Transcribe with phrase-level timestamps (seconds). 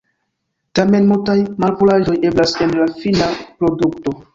[0.79, 4.23] Tamen multaj malpuraĵoj eblas en la fina produkto.